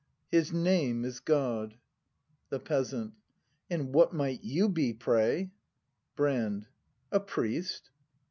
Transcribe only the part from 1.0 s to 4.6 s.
is God. The Peasant. And what might